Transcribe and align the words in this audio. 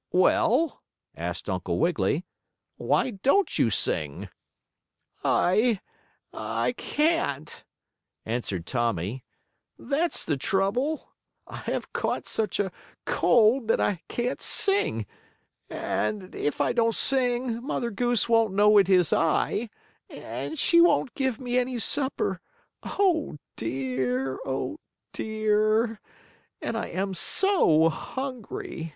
'""Well?" 0.12 0.84
asked 1.16 1.50
Uncle 1.50 1.80
Wiggily. 1.80 2.24
"Why 2.76 3.10
don't 3.10 3.58
you 3.58 3.70
sing?" 3.70 4.28
"I 5.24 5.80
I 6.32 6.74
can't!" 6.76 7.64
answered 8.24 8.66
Tommie. 8.66 9.24
"That's 9.76 10.24
the 10.24 10.36
trouble. 10.36 11.08
I 11.48 11.56
have 11.56 11.92
caught 11.92 12.28
such 12.28 12.60
a 12.60 12.70
cold 13.04 13.66
that 13.66 13.80
I 13.80 14.00
can't 14.06 14.40
sing. 14.40 15.06
And 15.68 16.36
if 16.36 16.60
I 16.60 16.72
don't 16.72 16.94
sing 16.94 17.60
Mother 17.60 17.90
Goose 17.90 18.28
won't 18.28 18.54
know 18.54 18.78
it 18.78 18.88
is 18.88 19.12
I, 19.12 19.70
and 20.08 20.56
she 20.56 20.80
won't 20.80 21.14
give 21.14 21.40
me 21.40 21.58
any 21.58 21.80
supper. 21.80 22.40
Oh, 22.84 23.38
dear! 23.56 24.38
Oh, 24.46 24.78
dear! 25.12 26.00
And 26.62 26.76
I 26.78 26.86
am 26.90 27.12
so 27.12 27.88
hungry!" 27.88 28.94